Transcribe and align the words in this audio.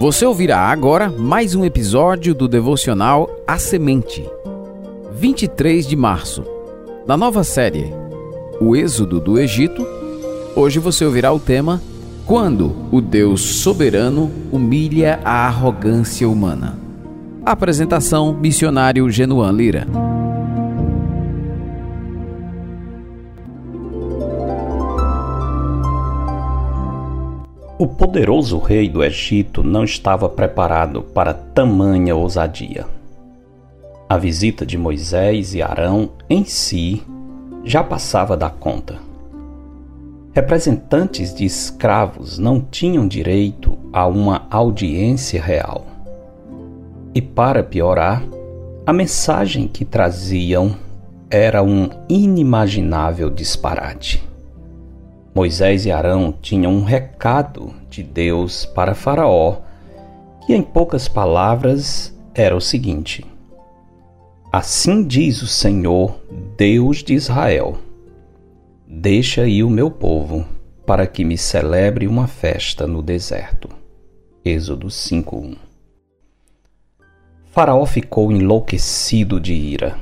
Você 0.00 0.24
ouvirá 0.24 0.60
agora 0.60 1.10
mais 1.10 1.54
um 1.54 1.62
episódio 1.62 2.34
do 2.34 2.48
devocional 2.48 3.28
A 3.46 3.58
Semente. 3.58 4.26
23 5.12 5.86
de 5.86 5.94
março. 5.94 6.42
Na 7.06 7.18
nova 7.18 7.44
série 7.44 7.92
O 8.58 8.74
Êxodo 8.74 9.20
do 9.20 9.38
Egito, 9.38 9.86
hoje 10.56 10.78
você 10.78 11.04
ouvirá 11.04 11.30
o 11.34 11.38
tema 11.38 11.82
Quando 12.24 12.74
o 12.90 13.02
Deus 13.02 13.42
soberano 13.42 14.30
humilha 14.50 15.20
a 15.22 15.46
arrogância 15.46 16.26
humana. 16.26 16.78
Apresentação 17.44 18.32
Missionário 18.32 19.10
Genuan 19.10 19.52
Lira. 19.52 19.86
O 27.80 27.86
poderoso 27.86 28.58
rei 28.58 28.90
do 28.90 29.02
Egito 29.02 29.62
não 29.62 29.84
estava 29.84 30.28
preparado 30.28 31.00
para 31.00 31.32
tamanha 31.32 32.14
ousadia. 32.14 32.84
A 34.06 34.18
visita 34.18 34.66
de 34.66 34.76
Moisés 34.76 35.54
e 35.54 35.62
Arão 35.62 36.10
em 36.28 36.44
si 36.44 37.02
já 37.64 37.82
passava 37.82 38.36
da 38.36 38.50
conta. 38.50 38.98
Representantes 40.34 41.32
de 41.32 41.46
escravos 41.46 42.36
não 42.36 42.60
tinham 42.60 43.08
direito 43.08 43.78
a 43.94 44.06
uma 44.06 44.46
audiência 44.50 45.40
real. 45.42 45.86
E 47.14 47.22
para 47.22 47.62
piorar, 47.62 48.22
a 48.84 48.92
mensagem 48.92 49.66
que 49.66 49.86
traziam 49.86 50.76
era 51.30 51.62
um 51.62 51.88
inimaginável 52.10 53.30
disparate. 53.30 54.29
Moisés 55.32 55.86
e 55.86 55.92
Arão 55.92 56.32
tinham 56.32 56.72
um 56.72 56.82
recado 56.82 57.72
de 57.88 58.02
Deus 58.02 58.66
para 58.66 58.94
Faraó, 58.94 59.58
que 60.44 60.52
em 60.52 60.62
poucas 60.62 61.06
palavras 61.06 62.12
era 62.34 62.56
o 62.56 62.60
seguinte: 62.60 63.24
Assim 64.52 65.06
diz 65.06 65.40
o 65.40 65.46
Senhor, 65.46 66.20
Deus 66.56 67.04
de 67.04 67.14
Israel: 67.14 67.78
Deixa 68.88 69.42
aí 69.42 69.62
o 69.62 69.70
meu 69.70 69.88
povo, 69.88 70.44
para 70.84 71.06
que 71.06 71.24
me 71.24 71.38
celebre 71.38 72.08
uma 72.08 72.26
festa 72.26 72.84
no 72.84 73.00
deserto. 73.00 73.68
Êxodo 74.44 74.88
5:1. 74.88 75.56
Faraó 77.52 77.86
ficou 77.86 78.32
enlouquecido 78.32 79.38
de 79.38 79.54
ira. 79.54 79.96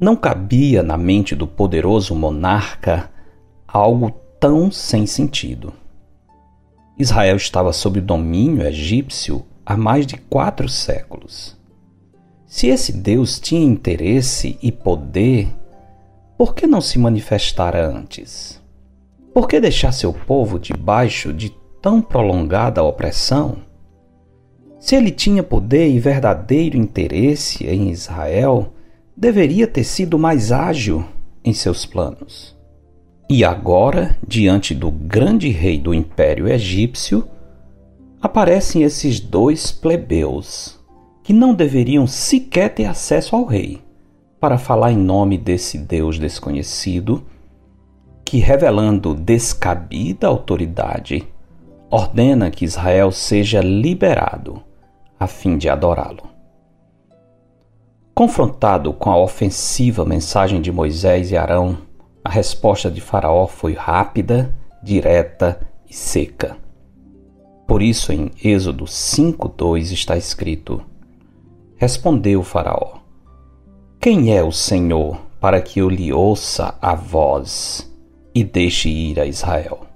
Não 0.00 0.16
cabia 0.16 0.82
na 0.82 0.96
mente 0.96 1.34
do 1.36 1.46
poderoso 1.46 2.14
monarca 2.14 3.10
algo 3.66 4.10
tão 4.40 4.70
sem 4.70 5.06
sentido. 5.06 5.72
Israel 6.98 7.36
estava 7.36 7.72
sob 7.72 7.98
o 7.98 8.02
domínio 8.02 8.66
egípcio 8.66 9.44
há 9.64 9.76
mais 9.76 10.06
de 10.06 10.16
quatro 10.16 10.68
séculos. 10.68 11.56
Se 12.46 12.68
esse 12.68 12.92
Deus 12.92 13.38
tinha 13.38 13.64
interesse 13.64 14.58
e 14.62 14.72
poder, 14.72 15.48
por 16.38 16.54
que 16.54 16.66
não 16.66 16.80
se 16.80 16.98
manifestara 16.98 17.86
antes? 17.86 18.62
Por 19.34 19.46
que 19.46 19.60
deixar 19.60 19.92
seu 19.92 20.12
povo 20.12 20.58
debaixo 20.58 21.32
de 21.32 21.50
tão 21.82 22.00
prolongada 22.00 22.82
opressão? 22.82 23.58
Se 24.78 24.94
ele 24.94 25.10
tinha 25.10 25.42
poder 25.42 25.88
e 25.88 25.98
verdadeiro 25.98 26.78
interesse 26.78 27.66
em 27.66 27.90
Israel, 27.90 28.72
deveria 29.14 29.66
ter 29.66 29.84
sido 29.84 30.18
mais 30.18 30.52
ágil 30.52 31.04
em 31.44 31.52
seus 31.52 31.84
planos. 31.84 32.55
E 33.28 33.44
agora, 33.44 34.16
diante 34.26 34.72
do 34.72 34.88
grande 34.88 35.48
rei 35.48 35.80
do 35.80 35.92
Império 35.92 36.46
Egípcio, 36.46 37.26
aparecem 38.22 38.84
esses 38.84 39.18
dois 39.18 39.72
plebeus, 39.72 40.78
que 41.24 41.32
não 41.32 41.52
deveriam 41.52 42.06
sequer 42.06 42.72
ter 42.72 42.84
acesso 42.84 43.34
ao 43.34 43.44
rei, 43.44 43.82
para 44.38 44.58
falar 44.58 44.92
em 44.92 44.96
nome 44.96 45.36
desse 45.36 45.76
Deus 45.76 46.20
desconhecido, 46.20 47.24
que, 48.24 48.38
revelando 48.38 49.12
descabida 49.12 50.28
autoridade, 50.28 51.26
ordena 51.90 52.48
que 52.48 52.64
Israel 52.64 53.10
seja 53.10 53.60
liberado 53.60 54.62
a 55.18 55.26
fim 55.26 55.58
de 55.58 55.68
adorá-lo. 55.68 56.22
Confrontado 58.14 58.92
com 58.92 59.10
a 59.10 59.18
ofensiva 59.18 60.04
mensagem 60.04 60.60
de 60.60 60.70
Moisés 60.70 61.32
e 61.32 61.36
Arão, 61.36 61.85
a 62.26 62.28
resposta 62.28 62.90
de 62.90 63.00
Faraó 63.00 63.46
foi 63.46 63.74
rápida, 63.74 64.52
direta 64.82 65.60
e 65.88 65.94
seca. 65.94 66.56
Por 67.68 67.80
isso, 67.80 68.12
em 68.12 68.32
Êxodo 68.42 68.84
5:2 68.84 69.92
está 69.92 70.16
escrito: 70.16 70.82
Respondeu 71.76 72.42
Faraó: 72.42 72.98
Quem 74.00 74.36
é 74.36 74.42
o 74.42 74.50
Senhor 74.50 75.20
para 75.40 75.62
que 75.62 75.78
eu 75.78 75.88
lhe 75.88 76.12
ouça 76.12 76.74
a 76.82 76.96
voz 76.96 77.88
e 78.34 78.42
deixe 78.42 78.88
ir 78.88 79.20
a 79.20 79.24
Israel? 79.24 79.86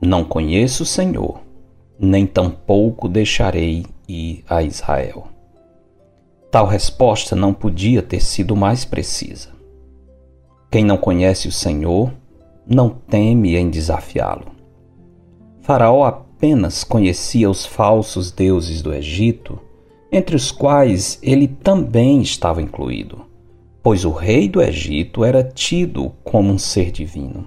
Não 0.00 0.22
conheço 0.22 0.84
o 0.84 0.86
Senhor, 0.86 1.40
nem 1.98 2.24
tampouco 2.24 3.08
deixarei 3.08 3.84
ir 4.08 4.44
a 4.48 4.62
Israel. 4.62 5.26
Tal 6.52 6.66
resposta 6.68 7.34
não 7.34 7.52
podia 7.52 8.00
ter 8.00 8.20
sido 8.20 8.54
mais 8.54 8.84
precisa. 8.84 9.57
Quem 10.70 10.84
não 10.84 10.98
conhece 10.98 11.48
o 11.48 11.52
Senhor 11.52 12.12
não 12.66 12.90
teme 12.90 13.56
em 13.56 13.70
desafiá-lo. 13.70 14.52
Faraó 15.62 16.04
apenas 16.04 16.84
conhecia 16.84 17.48
os 17.48 17.64
falsos 17.64 18.30
deuses 18.30 18.82
do 18.82 18.92
Egito, 18.92 19.58
entre 20.12 20.36
os 20.36 20.52
quais 20.52 21.18
ele 21.22 21.48
também 21.48 22.20
estava 22.20 22.60
incluído, 22.60 23.24
pois 23.82 24.04
o 24.04 24.10
rei 24.10 24.46
do 24.46 24.60
Egito 24.60 25.24
era 25.24 25.42
tido 25.42 26.12
como 26.22 26.52
um 26.52 26.58
ser 26.58 26.90
divino. 26.90 27.46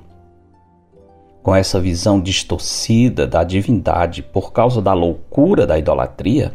Com 1.44 1.56
essa 1.56 1.80
visão 1.80 2.20
distorcida 2.20 3.28
da 3.28 3.44
divindade 3.44 4.24
por 4.24 4.52
causa 4.52 4.82
da 4.82 4.94
loucura 4.94 5.66
da 5.68 5.78
idolatria, 5.78 6.54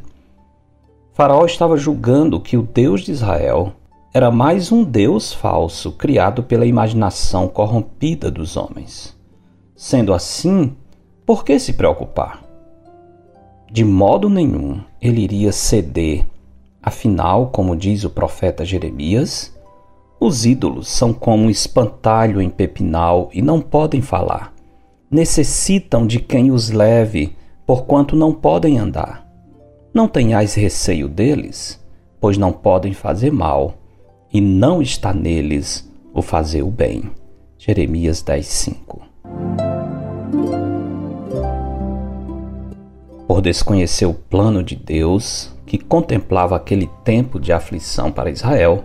Faraó 1.13 1.45
estava 1.47 1.77
julgando 1.77 2.41
que 2.41 2.57
o 2.57 2.63
Deus 2.63 3.03
de 3.03 3.13
Israel 3.13 3.73
era 4.17 4.31
mais 4.31 4.73
um 4.73 4.83
Deus 4.83 5.35
falso 5.35 5.93
criado 5.93 6.43
pela 6.43 6.65
imaginação 6.65 7.47
corrompida 7.49 8.31
dos 8.31 8.57
homens. 8.57 9.15
Sendo 9.77 10.15
assim, 10.15 10.75
por 11.27 11.45
que 11.45 11.59
se 11.59 11.75
preocupar? 11.75 12.43
De 13.71 13.85
modo 13.85 14.31
nenhum 14.31 14.81
ele 15.03 15.21
iria 15.21 15.53
ceder. 15.53 16.25
Afinal, 16.83 17.49
como 17.49 17.77
diz 17.77 18.05
o 18.05 18.09
profeta 18.09 18.65
Jeremias, 18.65 19.55
os 20.19 20.47
ídolos 20.47 20.89
são 20.89 21.13
como 21.13 21.43
um 21.43 21.51
espantalho 21.51 22.41
em 22.41 22.49
pepinal 22.49 23.29
e 23.35 23.43
não 23.43 23.61
podem 23.61 24.01
falar. 24.01 24.51
Necessitam 25.11 26.07
de 26.07 26.21
quem 26.21 26.51
os 26.51 26.71
leve, 26.71 27.37
porquanto 27.67 28.17
não 28.17 28.33
podem 28.33 28.79
andar. 28.79 29.31
Não 29.93 30.09
tenhais 30.09 30.55
receio 30.55 31.07
deles, 31.07 31.79
pois 32.19 32.39
não 32.39 32.51
podem 32.51 32.95
fazer 32.95 33.31
mal 33.31 33.75
e 34.37 34.41
não 34.43 34.83
está 34.83 35.15
neles 35.15 35.91
o 36.13 36.21
fazer 36.21 36.61
o 36.61 36.71
bem. 36.71 37.11
Jeremias 37.57 38.23
10:5. 38.23 39.01
Por 43.27 43.41
desconhecer 43.41 44.05
o 44.05 44.13
plano 44.13 44.63
de 44.63 44.77
Deus, 44.77 45.51
que 45.65 45.79
contemplava 45.79 46.55
aquele 46.55 46.87
tempo 47.03 47.41
de 47.41 47.51
aflição 47.51 48.13
para 48.13 48.29
Israel, 48.29 48.85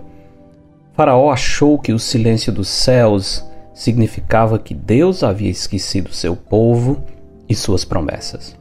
Faraó 0.94 1.30
achou 1.30 1.78
que 1.78 1.92
o 1.92 2.00
silêncio 2.00 2.54
dos 2.54 2.70
céus 2.70 3.46
significava 3.74 4.58
que 4.58 4.74
Deus 4.74 5.22
havia 5.22 5.50
esquecido 5.50 6.14
seu 6.14 6.34
povo 6.34 7.04
e 7.50 7.54
suas 7.54 7.84
promessas. 7.84 8.56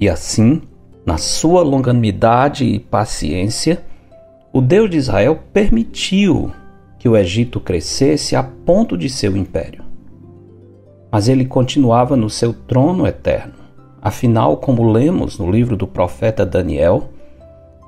E 0.00 0.08
assim, 0.08 0.62
na 1.04 1.18
sua 1.18 1.62
longanimidade 1.62 2.64
e 2.64 2.78
paciência, 2.80 3.84
o 4.54 4.60
Deus 4.60 4.88
de 4.88 4.96
Israel 4.96 5.40
permitiu 5.52 6.52
que 6.96 7.08
o 7.08 7.16
Egito 7.16 7.58
crescesse 7.58 8.36
a 8.36 8.42
ponto 8.44 8.96
de 8.96 9.10
seu 9.10 9.36
império. 9.36 9.82
Mas 11.10 11.26
ele 11.26 11.44
continuava 11.44 12.14
no 12.14 12.30
seu 12.30 12.52
trono 12.54 13.04
eterno. 13.04 13.54
Afinal, 14.00 14.58
como 14.58 14.92
lemos 14.92 15.40
no 15.40 15.50
livro 15.50 15.76
do 15.76 15.88
profeta 15.88 16.46
Daniel, 16.46 17.08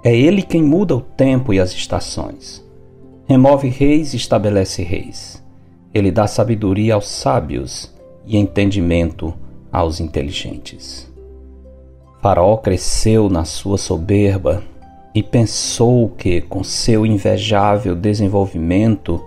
é 0.03 0.13
ele 0.13 0.43
quem 0.43 0.61
muda 0.61 0.97
o 0.97 1.01
tempo 1.01 1.55
e 1.55 1.61
as 1.61 1.71
estações. 1.71 2.67
Remove 3.29 3.69
reis 3.69 4.13
e 4.13 4.17
estabelece 4.17 4.83
reis. 4.83 5.41
Ele 5.95 6.11
dá 6.11 6.27
sabedoria 6.27 6.95
aos 6.95 7.07
sábios 7.07 7.95
e 8.27 8.37
entendimento 8.37 9.33
aos 9.71 10.01
inteligentes. 10.01 11.09
Faraó 12.21 12.57
cresceu 12.57 13.29
na 13.29 13.45
sua 13.45 13.79
soberba 13.79 14.65
e 15.17 15.23
pensou 15.23 16.11
que, 16.11 16.43
com 16.43 16.63
seu 16.63 17.07
invejável 17.07 17.97
desenvolvimento 17.97 19.25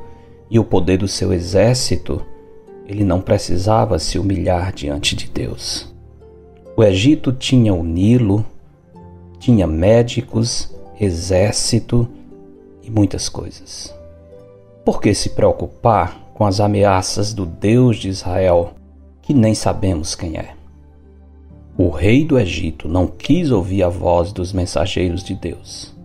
e 0.47 0.59
o 0.59 0.63
poder 0.63 0.97
do 0.97 1.07
seu 1.07 1.33
exército, 1.33 2.24
ele 2.86 3.03
não 3.03 3.19
precisava 3.19 3.97
se 3.97 4.19
humilhar 4.19 4.71
diante 4.71 5.15
de 5.15 5.27
Deus. 5.27 5.91
O 6.77 6.83
Egito 6.83 7.33
tinha 7.33 7.74
o 7.74 7.83
Nilo, 7.83 8.45
tinha 9.39 9.65
médicos, 9.65 10.71
exército 11.01 12.07
e 12.83 12.92
muitas 12.92 13.27
coisas. 13.27 13.92
Por 14.85 15.01
que 15.01 15.12
se 15.15 15.31
preocupar 15.31 16.30
com 16.35 16.45
as 16.45 16.59
ameaças 16.59 17.33
do 17.33 17.47
Deus 17.47 17.97
de 17.97 18.09
Israel, 18.09 18.75
que 19.24 19.33
nem 19.33 19.56
sabemos 19.56 20.13
quem 20.13 20.38
é? 20.38 20.58
O 21.81 21.87
rei 21.87 22.25
do 22.25 22.37
Egito 22.37 22.89
não 22.89 23.07
quis 23.07 23.51
ouvir 23.51 23.83
a 23.83 23.87
voz 23.87 24.33
dos 24.33 24.51
mensageiros 24.51 25.23
de 25.23 25.33
Deus. 25.33 25.95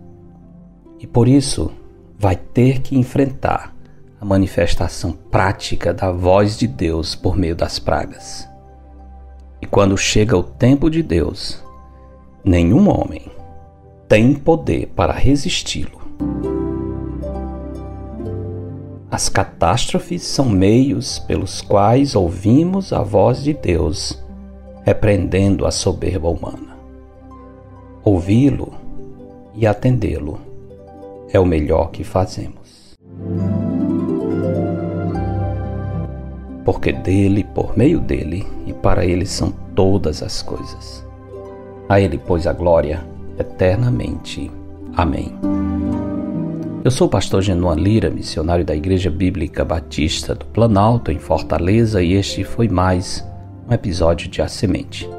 E 1.01 1.05
por 1.05 1.27
isso 1.27 1.69
vai 2.17 2.37
ter 2.37 2.79
que 2.79 2.97
enfrentar 2.97 3.75
a 4.17 4.23
manifestação 4.23 5.11
prática 5.11 5.93
da 5.93 6.13
voz 6.13 6.57
de 6.57 6.65
Deus 6.65 7.13
por 7.13 7.35
meio 7.35 7.57
das 7.57 7.77
pragas. 7.77 8.47
E 9.61 9.65
quando 9.65 9.97
chega 9.97 10.37
o 10.37 10.43
tempo 10.43 10.89
de 10.89 11.03
Deus, 11.03 11.61
nenhum 12.41 12.87
homem 12.87 13.29
tem 14.07 14.33
poder 14.33 14.93
para 14.95 15.11
resisti-lo. 15.11 15.99
As 19.11 19.27
catástrofes 19.27 20.23
são 20.23 20.47
meios 20.47 21.19
pelos 21.19 21.59
quais 21.59 22.15
ouvimos 22.15 22.93
a 22.93 23.01
voz 23.03 23.43
de 23.43 23.51
Deus 23.51 24.23
repreendendo 24.85 25.65
a 25.65 25.71
soberba 25.71 26.29
humana. 26.29 26.77
Ouvi-lo 28.03 28.71
e 29.55 29.65
atendê-lo 29.65 30.39
é 31.31 31.39
o 31.39 31.45
melhor 31.45 31.89
que 31.89 32.03
fazemos. 32.03 32.95
Porque 36.63 36.91
dele, 36.91 37.43
por 37.43 37.75
meio 37.75 37.99
dele 37.99 38.45
e 38.67 38.73
para 38.73 39.03
ele 39.03 39.25
são 39.25 39.51
todas 39.73 40.21
as 40.21 40.43
coisas. 40.43 41.03
A 41.89 41.99
ele, 41.99 42.19
pois, 42.19 42.45
a 42.45 42.53
glória 42.53 43.03
eternamente. 43.39 44.51
Amém. 44.95 45.33
Eu 46.83 46.91
sou 46.91 47.07
o 47.07 47.09
pastor 47.09 47.41
Genuan 47.41 47.75
Lira, 47.75 48.11
missionário 48.11 48.63
da 48.63 48.75
Igreja 48.75 49.09
Bíblica 49.09 49.65
Batista 49.65 50.35
do 50.35 50.45
Planalto, 50.45 51.11
em 51.11 51.17
Fortaleza, 51.17 52.03
e 52.03 52.13
este 52.13 52.43
foi 52.43 52.67
mais 52.67 53.25
um 53.67 53.73
episódio 53.73 54.29
de 54.29 54.41
A 54.41 54.47
Semente. 54.47 55.09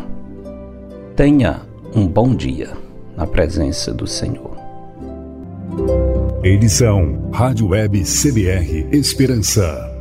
Tenha 1.17 1.63
um 1.95 2.07
bom 2.07 2.35
dia 2.35 2.71
na 3.17 3.27
presença 3.27 3.93
do 3.93 4.07
Senhor. 4.07 4.55
Edição 6.45 7.31
Rádio 7.33 7.69
Web 7.69 8.05
CBR 8.05 8.87
Esperança. 8.93 9.94